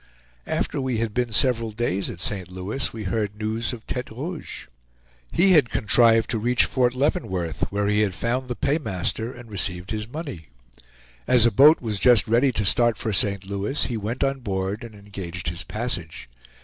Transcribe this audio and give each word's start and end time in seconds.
After 0.47 0.81
we 0.81 0.97
had 0.97 1.13
been 1.13 1.31
several 1.31 1.69
days 1.69 2.09
at 2.09 2.19
St. 2.19 2.49
Louis 2.49 2.91
we 2.91 3.03
heard 3.03 3.35
news 3.37 3.71
of 3.71 3.85
Tete 3.85 4.09
Rouge. 4.09 4.65
He 5.31 5.51
had 5.51 5.69
contrived 5.69 6.27
to 6.31 6.39
reach 6.39 6.65
Fort 6.65 6.95
Leavenworth, 6.95 7.65
where 7.71 7.85
he 7.85 8.01
had 8.01 8.15
found 8.15 8.47
the 8.47 8.55
paymaster 8.55 9.31
and 9.31 9.51
received 9.51 9.91
his 9.91 10.07
money. 10.07 10.47
As 11.27 11.45
a 11.45 11.51
boat 11.51 11.81
was 11.81 11.99
just 11.99 12.27
ready 12.27 12.51
to 12.51 12.65
start 12.65 12.97
for 12.97 13.13
St. 13.13 13.45
Louis, 13.45 13.85
he 13.85 13.95
went 13.95 14.23
on 14.23 14.39
board 14.39 14.83
and 14.83 14.95
engaged 14.95 15.49
his 15.49 15.63
passage. 15.63 16.27